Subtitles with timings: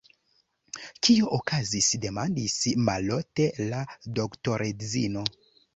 [1.07, 1.91] Kio okazis?
[2.07, 2.57] demandis
[2.91, 3.87] mallaute la
[4.23, 5.31] doktoredzino.